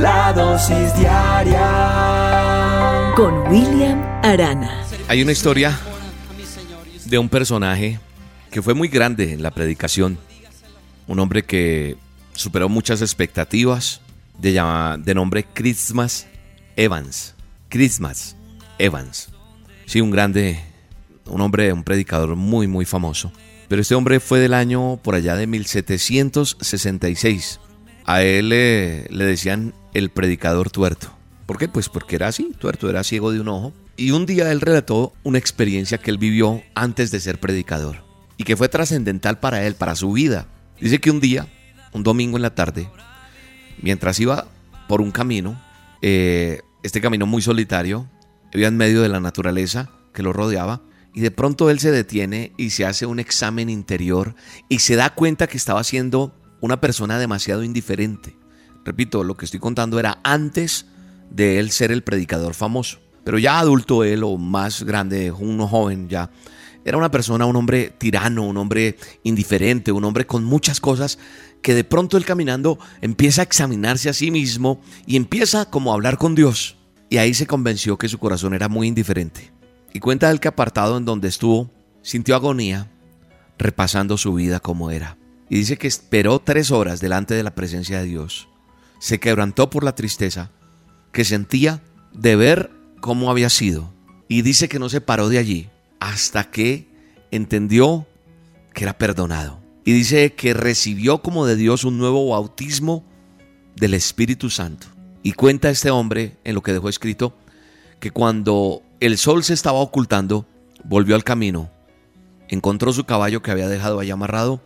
La 0.00 0.32
dosis 0.32 0.96
diaria 0.96 1.60
con 3.14 3.52
William 3.52 4.00
Arana. 4.22 4.82
Hay 5.08 5.20
una 5.20 5.32
historia 5.32 5.78
de 7.04 7.18
un 7.18 7.28
personaje 7.28 8.00
que 8.50 8.62
fue 8.62 8.72
muy 8.72 8.88
grande 8.88 9.34
en 9.34 9.42
la 9.42 9.50
predicación. 9.50 10.16
Un 11.06 11.18
hombre 11.18 11.44
que 11.44 11.98
superó 12.32 12.70
muchas 12.70 13.02
expectativas, 13.02 14.00
de, 14.38 14.52
de 15.04 15.14
nombre 15.14 15.44
Christmas 15.52 16.26
Evans. 16.76 17.34
Christmas 17.68 18.36
Evans. 18.78 19.28
Sí, 19.84 20.00
un 20.00 20.10
grande, 20.10 20.60
un 21.26 21.42
hombre, 21.42 21.74
un 21.74 21.84
predicador 21.84 22.36
muy, 22.36 22.66
muy 22.66 22.86
famoso. 22.86 23.32
Pero 23.68 23.82
este 23.82 23.94
hombre 23.94 24.18
fue 24.18 24.40
del 24.40 24.54
año 24.54 24.98
por 25.02 25.14
allá 25.14 25.36
de 25.36 25.46
1766. 25.46 27.60
A 28.06 28.22
él 28.22 28.48
le 28.48 29.04
decían 29.10 29.74
el 29.94 30.10
predicador 30.10 30.70
tuerto. 30.70 31.12
¿Por 31.46 31.58
qué? 31.58 31.68
Pues 31.68 31.88
porque 31.88 32.16
era 32.16 32.28
así, 32.28 32.52
tuerto, 32.58 32.88
era 32.88 33.02
ciego 33.02 33.32
de 33.32 33.40
un 33.40 33.48
ojo. 33.48 33.72
Y 33.96 34.12
un 34.12 34.24
día 34.24 34.50
él 34.52 34.60
relató 34.60 35.12
una 35.24 35.38
experiencia 35.38 35.98
que 35.98 36.10
él 36.10 36.18
vivió 36.18 36.62
antes 36.74 37.10
de 37.10 37.20
ser 37.20 37.40
predicador 37.40 38.04
y 38.36 38.44
que 38.44 38.56
fue 38.56 38.68
trascendental 38.68 39.38
para 39.38 39.66
él, 39.66 39.74
para 39.74 39.96
su 39.96 40.12
vida. 40.12 40.46
Dice 40.80 40.98
que 40.98 41.10
un 41.10 41.20
día, 41.20 41.48
un 41.92 42.02
domingo 42.02 42.38
en 42.38 42.42
la 42.42 42.54
tarde, 42.54 42.88
mientras 43.82 44.18
iba 44.20 44.46
por 44.88 45.00
un 45.00 45.10
camino, 45.10 45.60
eh, 46.02 46.62
este 46.82 47.00
camino 47.00 47.26
muy 47.26 47.42
solitario, 47.42 48.08
iba 48.52 48.68
en 48.68 48.76
medio 48.76 49.02
de 49.02 49.08
la 49.08 49.20
naturaleza 49.20 49.90
que 50.14 50.22
lo 50.22 50.32
rodeaba, 50.32 50.80
y 51.12 51.20
de 51.20 51.30
pronto 51.30 51.70
él 51.70 51.80
se 51.80 51.90
detiene 51.90 52.52
y 52.56 52.70
se 52.70 52.86
hace 52.86 53.06
un 53.06 53.18
examen 53.18 53.68
interior 53.68 54.34
y 54.68 54.78
se 54.78 54.96
da 54.96 55.10
cuenta 55.14 55.46
que 55.46 55.56
estaba 55.56 55.82
siendo 55.84 56.34
una 56.60 56.80
persona 56.80 57.18
demasiado 57.18 57.64
indiferente. 57.64 58.36
Repito, 58.84 59.24
lo 59.24 59.36
que 59.36 59.44
estoy 59.44 59.60
contando 59.60 59.98
era 59.98 60.18
antes 60.22 60.86
de 61.30 61.58
él 61.58 61.70
ser 61.70 61.92
el 61.92 62.02
predicador 62.02 62.54
famoso. 62.54 62.98
Pero 63.24 63.38
ya 63.38 63.58
adulto 63.58 64.04
él 64.04 64.24
o 64.24 64.36
más 64.36 64.82
grande, 64.82 65.30
uno 65.30 65.68
joven 65.68 66.08
ya, 66.08 66.30
era 66.84 66.96
una 66.96 67.10
persona, 67.10 67.44
un 67.44 67.56
hombre 67.56 67.92
tirano, 67.96 68.44
un 68.44 68.56
hombre 68.56 68.96
indiferente, 69.22 69.92
un 69.92 70.04
hombre 70.04 70.26
con 70.26 70.44
muchas 70.44 70.80
cosas 70.80 71.18
que 71.62 71.74
de 71.74 71.84
pronto 71.84 72.16
él 72.16 72.24
caminando 72.24 72.78
empieza 73.02 73.42
a 73.42 73.44
examinarse 73.44 74.08
a 74.08 74.14
sí 74.14 74.30
mismo 74.30 74.80
y 75.06 75.16
empieza 75.16 75.66
como 75.66 75.90
a 75.90 75.94
hablar 75.94 76.16
con 76.16 76.34
Dios. 76.34 76.76
Y 77.10 77.18
ahí 77.18 77.34
se 77.34 77.46
convenció 77.46 77.98
que 77.98 78.08
su 78.08 78.18
corazón 78.18 78.54
era 78.54 78.68
muy 78.68 78.88
indiferente. 78.88 79.52
Y 79.92 80.00
cuenta 80.00 80.30
él 80.30 80.40
que 80.40 80.48
apartado 80.48 80.96
en 80.96 81.04
donde 81.04 81.28
estuvo, 81.28 81.70
sintió 82.02 82.34
agonía, 82.34 82.90
repasando 83.58 84.16
su 84.16 84.32
vida 84.32 84.60
como 84.60 84.90
era. 84.90 85.18
Y 85.50 85.56
dice 85.56 85.76
que 85.76 85.88
esperó 85.88 86.38
tres 86.38 86.70
horas 86.70 87.00
delante 87.00 87.34
de 87.34 87.42
la 87.42 87.54
presencia 87.54 87.98
de 87.98 88.06
Dios. 88.06 88.48
Se 89.00 89.18
quebrantó 89.18 89.68
por 89.70 89.82
la 89.82 89.96
tristeza 89.96 90.52
que 91.10 91.24
sentía 91.24 91.82
de 92.12 92.36
ver 92.36 92.70
cómo 93.00 93.30
había 93.30 93.50
sido. 93.50 93.92
Y 94.28 94.42
dice 94.42 94.68
que 94.68 94.78
no 94.78 94.88
se 94.88 95.00
paró 95.00 95.28
de 95.28 95.38
allí 95.38 95.68
hasta 95.98 96.50
que 96.50 96.86
entendió 97.32 98.06
que 98.72 98.84
era 98.84 98.96
perdonado. 98.96 99.60
Y 99.84 99.92
dice 99.92 100.34
que 100.34 100.54
recibió 100.54 101.22
como 101.22 101.46
de 101.46 101.56
Dios 101.56 101.84
un 101.84 101.98
nuevo 101.98 102.28
bautismo 102.28 103.04
del 103.74 103.94
Espíritu 103.94 104.50
Santo. 104.50 104.86
Y 105.22 105.32
cuenta 105.32 105.70
este 105.70 105.90
hombre 105.90 106.36
en 106.44 106.54
lo 106.54 106.62
que 106.62 106.72
dejó 106.72 106.88
escrito 106.88 107.36
que 107.98 108.10
cuando 108.10 108.82
el 109.00 109.18
sol 109.18 109.44
se 109.44 109.54
estaba 109.54 109.78
ocultando, 109.78 110.46
volvió 110.84 111.14
al 111.14 111.24
camino, 111.24 111.70
encontró 112.48 112.92
su 112.92 113.04
caballo 113.04 113.42
que 113.42 113.50
había 113.50 113.68
dejado 113.68 114.00
allá 114.00 114.14
amarrado, 114.14 114.62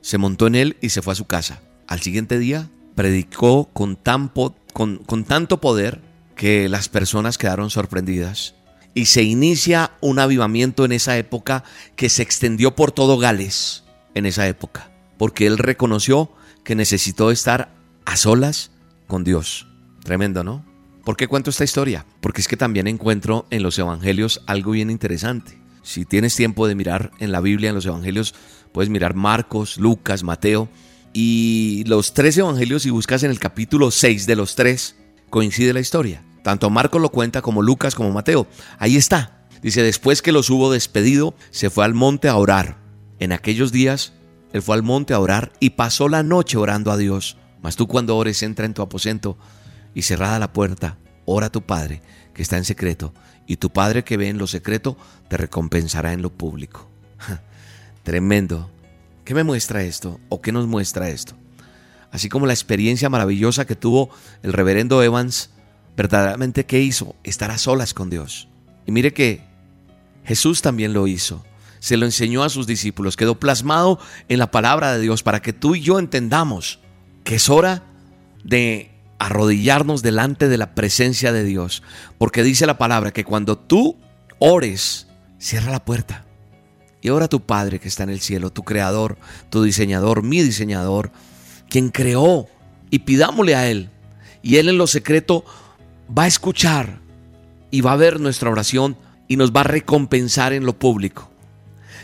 se 0.00 0.18
montó 0.18 0.46
en 0.46 0.54
él 0.54 0.76
y 0.80 0.90
se 0.90 1.02
fue 1.02 1.12
a 1.12 1.16
su 1.16 1.26
casa. 1.26 1.60
Al 1.86 2.00
siguiente 2.00 2.38
día 2.38 2.70
predicó 2.98 3.70
con, 3.72 3.94
tan 3.94 4.32
con, 4.72 4.98
con 4.98 5.22
tanto 5.22 5.60
poder 5.60 6.00
que 6.34 6.68
las 6.68 6.88
personas 6.88 7.38
quedaron 7.38 7.70
sorprendidas 7.70 8.56
y 8.92 9.04
se 9.04 9.22
inicia 9.22 9.92
un 10.00 10.18
avivamiento 10.18 10.84
en 10.84 10.90
esa 10.90 11.16
época 11.16 11.62
que 11.94 12.08
se 12.08 12.24
extendió 12.24 12.74
por 12.74 12.90
todo 12.90 13.16
Gales 13.16 13.84
en 14.16 14.26
esa 14.26 14.48
época, 14.48 14.90
porque 15.16 15.46
él 15.46 15.58
reconoció 15.58 16.32
que 16.64 16.74
necesitó 16.74 17.30
estar 17.30 17.72
a 18.04 18.16
solas 18.16 18.72
con 19.06 19.22
Dios. 19.22 19.68
Tremendo, 20.02 20.42
¿no? 20.42 20.64
¿Por 21.04 21.16
qué 21.16 21.28
cuento 21.28 21.50
esta 21.50 21.62
historia? 21.62 22.04
Porque 22.20 22.40
es 22.40 22.48
que 22.48 22.56
también 22.56 22.88
encuentro 22.88 23.46
en 23.50 23.62
los 23.62 23.78
evangelios 23.78 24.42
algo 24.48 24.72
bien 24.72 24.90
interesante. 24.90 25.56
Si 25.84 26.04
tienes 26.04 26.34
tiempo 26.34 26.66
de 26.66 26.74
mirar 26.74 27.12
en 27.20 27.30
la 27.30 27.40
Biblia, 27.40 27.68
en 27.68 27.76
los 27.76 27.86
evangelios, 27.86 28.34
puedes 28.72 28.90
mirar 28.90 29.14
Marcos, 29.14 29.76
Lucas, 29.76 30.24
Mateo 30.24 30.68
y 31.12 31.84
los 31.86 32.14
tres 32.14 32.36
evangelios 32.38 32.86
y 32.86 32.90
buscas 32.90 33.22
en 33.22 33.30
el 33.30 33.38
capítulo 33.38 33.90
6 33.90 34.26
de 34.26 34.36
los 34.36 34.54
tres, 34.54 34.96
coincide 35.30 35.72
la 35.72 35.80
historia. 35.80 36.24
Tanto 36.42 36.70
Marcos 36.70 37.02
lo 37.02 37.10
cuenta 37.10 37.42
como 37.42 37.62
Lucas 37.62 37.94
como 37.94 38.12
Mateo. 38.12 38.46
Ahí 38.78 38.96
está. 38.96 39.46
Dice, 39.62 39.82
después 39.82 40.22
que 40.22 40.32
los 40.32 40.50
hubo 40.50 40.72
despedido, 40.72 41.34
se 41.50 41.70
fue 41.70 41.84
al 41.84 41.94
monte 41.94 42.28
a 42.28 42.36
orar. 42.36 42.78
En 43.18 43.32
aquellos 43.32 43.72
días, 43.72 44.12
él 44.52 44.62
fue 44.62 44.76
al 44.76 44.82
monte 44.82 45.14
a 45.14 45.20
orar 45.20 45.52
y 45.60 45.70
pasó 45.70 46.08
la 46.08 46.22
noche 46.22 46.56
orando 46.56 46.92
a 46.92 46.96
Dios. 46.96 47.36
Mas 47.60 47.76
tú 47.76 47.88
cuando 47.88 48.16
ores, 48.16 48.42
entra 48.42 48.66
en 48.66 48.74
tu 48.74 48.82
aposento 48.82 49.36
y 49.94 50.02
cerrada 50.02 50.38
la 50.38 50.52
puerta, 50.52 50.98
ora 51.24 51.46
a 51.46 51.52
tu 51.52 51.62
Padre 51.62 52.02
que 52.32 52.42
está 52.42 52.56
en 52.56 52.64
secreto, 52.64 53.12
y 53.48 53.56
tu 53.56 53.70
Padre 53.70 54.04
que 54.04 54.16
ve 54.16 54.28
en 54.28 54.38
lo 54.38 54.46
secreto 54.46 54.96
te 55.28 55.36
recompensará 55.36 56.12
en 56.12 56.22
lo 56.22 56.30
público. 56.30 56.88
Tremendo. 58.04 58.70
¿Qué 59.28 59.34
me 59.34 59.44
muestra 59.44 59.82
esto? 59.82 60.18
¿O 60.30 60.40
qué 60.40 60.52
nos 60.52 60.66
muestra 60.66 61.10
esto? 61.10 61.34
Así 62.10 62.30
como 62.30 62.46
la 62.46 62.54
experiencia 62.54 63.10
maravillosa 63.10 63.66
que 63.66 63.76
tuvo 63.76 64.08
el 64.42 64.54
reverendo 64.54 65.02
Evans 65.02 65.50
verdaderamente 65.98 66.64
qué 66.64 66.80
hizo? 66.80 67.14
Estar 67.24 67.50
a 67.50 67.58
solas 67.58 67.92
con 67.92 68.08
Dios. 68.08 68.48
Y 68.86 68.92
mire 68.92 69.12
que 69.12 69.42
Jesús 70.24 70.62
también 70.62 70.94
lo 70.94 71.06
hizo. 71.06 71.44
Se 71.78 71.98
lo 71.98 72.06
enseñó 72.06 72.42
a 72.42 72.48
sus 72.48 72.66
discípulos. 72.66 73.18
Quedó 73.18 73.38
plasmado 73.38 73.98
en 74.30 74.38
la 74.38 74.50
palabra 74.50 74.94
de 74.94 75.00
Dios 75.02 75.22
para 75.22 75.42
que 75.42 75.52
tú 75.52 75.74
y 75.74 75.82
yo 75.82 75.98
entendamos 75.98 76.78
que 77.22 77.34
es 77.34 77.50
hora 77.50 77.82
de 78.44 78.90
arrodillarnos 79.18 80.00
delante 80.00 80.48
de 80.48 80.56
la 80.56 80.74
presencia 80.74 81.32
de 81.32 81.44
Dios. 81.44 81.82
Porque 82.16 82.42
dice 82.42 82.64
la 82.64 82.78
palabra 82.78 83.12
que 83.12 83.24
cuando 83.24 83.58
tú 83.58 83.98
ores, 84.38 85.06
cierra 85.38 85.70
la 85.70 85.84
puerta. 85.84 86.24
Y 87.00 87.10
ora 87.10 87.26
a 87.26 87.28
tu 87.28 87.40
Padre 87.40 87.78
que 87.78 87.88
está 87.88 88.02
en 88.02 88.10
el 88.10 88.20
cielo, 88.20 88.50
tu 88.50 88.64
creador, 88.64 89.18
tu 89.50 89.62
diseñador, 89.62 90.22
mi 90.22 90.42
diseñador, 90.42 91.12
quien 91.68 91.90
creó. 91.90 92.48
Y 92.90 93.00
pidámosle 93.00 93.54
a 93.54 93.68
Él. 93.68 93.90
Y 94.42 94.56
Él 94.56 94.68
en 94.68 94.78
lo 94.78 94.86
secreto 94.86 95.44
va 96.16 96.24
a 96.24 96.28
escuchar 96.28 97.00
y 97.70 97.82
va 97.82 97.92
a 97.92 97.96
ver 97.96 98.18
nuestra 98.20 98.50
oración 98.50 98.96
y 99.28 99.36
nos 99.36 99.52
va 99.52 99.60
a 99.60 99.64
recompensar 99.64 100.52
en 100.52 100.64
lo 100.64 100.78
público. 100.78 101.30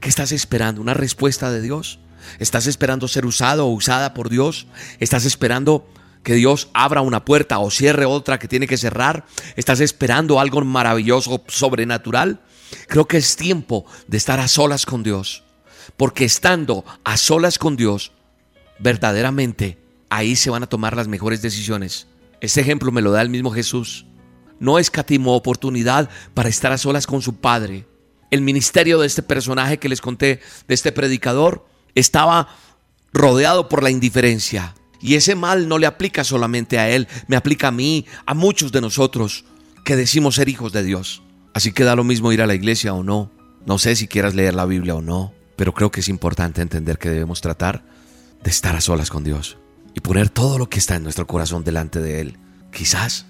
¿Qué 0.00 0.08
estás 0.08 0.32
esperando? 0.32 0.80
¿Una 0.80 0.94
respuesta 0.94 1.50
de 1.50 1.62
Dios? 1.62 1.98
¿Estás 2.38 2.66
esperando 2.66 3.08
ser 3.08 3.24
usado 3.24 3.66
o 3.66 3.72
usada 3.72 4.14
por 4.14 4.28
Dios? 4.28 4.66
¿Estás 5.00 5.24
esperando 5.24 5.88
que 6.22 6.34
Dios 6.34 6.68
abra 6.74 7.00
una 7.00 7.24
puerta 7.24 7.58
o 7.58 7.70
cierre 7.70 8.04
otra 8.04 8.38
que 8.38 8.48
tiene 8.48 8.66
que 8.66 8.76
cerrar? 8.76 9.24
¿Estás 9.56 9.80
esperando 9.80 10.38
algo 10.38 10.62
maravilloso, 10.62 11.42
sobrenatural? 11.48 12.40
Creo 12.88 13.06
que 13.06 13.16
es 13.16 13.36
tiempo 13.36 13.86
de 14.06 14.16
estar 14.16 14.40
a 14.40 14.48
solas 14.48 14.86
con 14.86 15.02
Dios. 15.02 15.42
Porque 15.96 16.24
estando 16.24 16.84
a 17.04 17.16
solas 17.16 17.58
con 17.58 17.76
Dios, 17.76 18.12
verdaderamente 18.78 19.78
ahí 20.10 20.36
se 20.36 20.50
van 20.50 20.62
a 20.62 20.68
tomar 20.68 20.96
las 20.96 21.08
mejores 21.08 21.42
decisiones. 21.42 22.06
Ese 22.40 22.60
ejemplo 22.60 22.92
me 22.92 23.02
lo 23.02 23.12
da 23.12 23.22
el 23.22 23.30
mismo 23.30 23.50
Jesús. 23.50 24.06
No 24.58 24.78
escatimó 24.78 25.34
oportunidad 25.34 26.08
para 26.34 26.48
estar 26.48 26.72
a 26.72 26.78
solas 26.78 27.06
con 27.06 27.22
su 27.22 27.36
Padre. 27.36 27.86
El 28.30 28.40
ministerio 28.40 28.98
de 28.98 29.06
este 29.06 29.22
personaje 29.22 29.78
que 29.78 29.88
les 29.88 30.00
conté, 30.00 30.40
de 30.66 30.74
este 30.74 30.92
predicador, 30.92 31.66
estaba 31.94 32.48
rodeado 33.12 33.68
por 33.68 33.82
la 33.82 33.90
indiferencia. 33.90 34.74
Y 35.00 35.14
ese 35.14 35.34
mal 35.34 35.68
no 35.68 35.78
le 35.78 35.86
aplica 35.86 36.24
solamente 36.24 36.78
a 36.78 36.88
él, 36.88 37.06
me 37.28 37.36
aplica 37.36 37.68
a 37.68 37.72
mí, 37.72 38.06
a 38.24 38.34
muchos 38.34 38.72
de 38.72 38.80
nosotros 38.80 39.44
que 39.84 39.96
decimos 39.96 40.36
ser 40.36 40.48
hijos 40.48 40.72
de 40.72 40.82
Dios. 40.82 41.22
Así 41.56 41.72
que 41.72 41.84
da 41.84 41.96
lo 41.96 42.04
mismo 42.04 42.32
ir 42.32 42.42
a 42.42 42.46
la 42.46 42.54
iglesia 42.54 42.92
o 42.92 43.02
no. 43.02 43.30
No 43.64 43.78
sé 43.78 43.96
si 43.96 44.08
quieras 44.08 44.34
leer 44.34 44.52
la 44.52 44.66
Biblia 44.66 44.94
o 44.94 45.00
no, 45.00 45.32
pero 45.56 45.72
creo 45.72 45.90
que 45.90 46.00
es 46.00 46.10
importante 46.10 46.60
entender 46.60 46.98
que 46.98 47.08
debemos 47.08 47.40
tratar 47.40 47.82
de 48.44 48.50
estar 48.50 48.76
a 48.76 48.82
solas 48.82 49.08
con 49.08 49.24
Dios. 49.24 49.56
y 49.94 50.00
poner 50.00 50.28
todo 50.28 50.58
lo 50.58 50.68
que 50.68 50.78
está 50.78 50.96
en 50.96 51.02
nuestro 51.02 51.26
corazón 51.26 51.64
delante 51.64 51.98
de 52.02 52.20
Él. 52.20 52.36
Quizás 52.70 53.24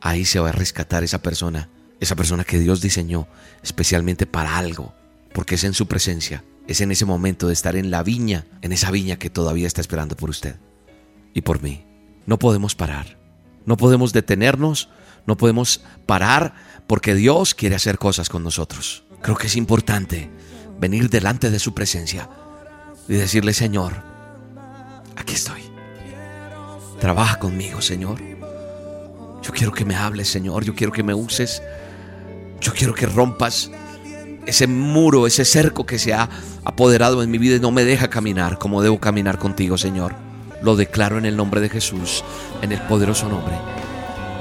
ahí 0.00 0.24
se 0.24 0.38
va 0.38 0.50
a 0.50 0.52
rescatar 0.52 1.02
esa 1.02 1.22
persona, 1.22 1.70
esa 1.98 2.14
persona 2.14 2.44
que 2.44 2.60
Dios 2.60 2.80
diseñó 2.80 3.26
especialmente 3.64 4.26
para 4.26 4.58
algo, 4.58 4.94
porque 5.32 5.56
es 5.56 5.64
en 5.64 5.74
su 5.74 5.88
presencia, 5.88 6.44
es 6.68 6.80
en 6.82 6.92
ese 6.92 7.04
momento 7.04 7.48
de 7.48 7.52
estar 7.52 7.74
en 7.74 7.90
la 7.90 8.04
viña, 8.04 8.46
en 8.60 8.70
esa 8.70 8.92
viña 8.92 9.16
que 9.16 9.28
todavía 9.28 9.66
está 9.66 9.80
esperando 9.80 10.16
por 10.16 10.30
usted 10.30 10.54
y 11.34 11.40
por 11.40 11.60
mí. 11.60 11.84
No 12.26 12.38
podemos 12.38 12.76
parar, 12.76 13.18
no 13.66 13.76
podemos 13.76 14.12
detenernos, 14.12 14.88
no 15.26 15.36
podemos 15.36 15.82
parar 16.06 16.54
porque 16.86 17.14
Dios 17.14 17.54
quiere 17.54 17.76
hacer 17.76 17.98
cosas 17.98 18.28
con 18.28 18.42
nosotros. 18.42 19.04
Creo 19.22 19.36
que 19.36 19.46
es 19.46 19.56
importante 19.56 20.30
venir 20.80 21.08
delante 21.08 21.50
de 21.50 21.58
su 21.58 21.74
presencia 21.74 22.28
y 23.08 23.14
decirle, 23.14 23.52
Señor, 23.52 24.02
aquí 25.16 25.34
estoy. 25.34 25.62
Trabaja 27.00 27.38
conmigo, 27.38 27.80
Señor. 27.80 28.20
Yo 29.42 29.52
quiero 29.52 29.72
que 29.72 29.84
me 29.84 29.96
hables, 29.96 30.28
Señor. 30.28 30.64
Yo 30.64 30.74
quiero 30.74 30.92
que 30.92 31.02
me 31.02 31.14
uses. 31.14 31.62
Yo 32.60 32.72
quiero 32.72 32.94
que 32.94 33.06
rompas 33.06 33.70
ese 34.46 34.66
muro, 34.66 35.26
ese 35.26 35.44
cerco 35.44 35.86
que 35.86 35.98
se 35.98 36.14
ha 36.14 36.28
apoderado 36.64 37.22
en 37.22 37.30
mi 37.30 37.38
vida 37.38 37.56
y 37.56 37.60
no 37.60 37.70
me 37.70 37.84
deja 37.84 38.08
caminar 38.08 38.58
como 38.58 38.82
debo 38.82 39.00
caminar 39.00 39.38
contigo, 39.38 39.78
Señor. 39.78 40.31
Lo 40.62 40.76
declaro 40.76 41.18
en 41.18 41.26
el 41.26 41.36
nombre 41.36 41.60
de 41.60 41.68
Jesús, 41.68 42.24
en 42.62 42.72
el 42.72 42.80
poderoso 42.82 43.28
nombre 43.28 43.54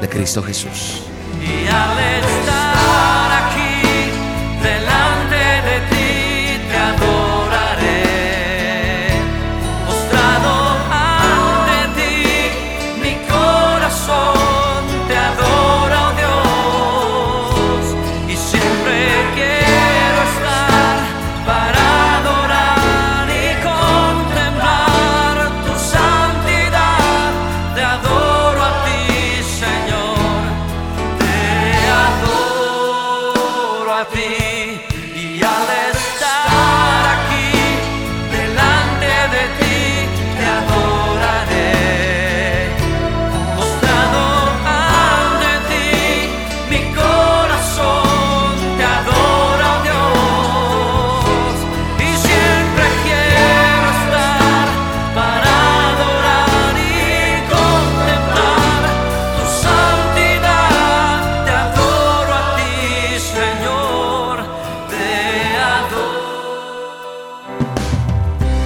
de 0.00 0.08
Cristo 0.08 0.42
Jesús. 0.42 1.02